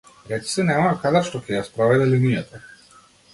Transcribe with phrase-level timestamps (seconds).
[0.29, 2.63] Речиси немаме кадар што ќе ја спроведе линијата.